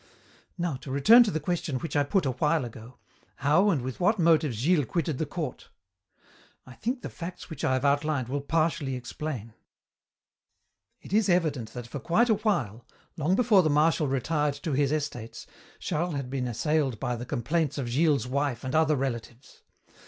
[0.57, 2.97] "Now to return to the question which I put a while ago,
[3.35, 5.69] how and with what motives Gilles quitted the court.
[6.65, 9.53] I think the facts which I have outlined will partially explain.
[11.03, 14.91] "It is evident that for quite a while, long before the Marshal retired to his
[14.91, 15.45] estates,
[15.77, 19.61] Charles had been assailed by the complaints of Gilles's wife and other relatives.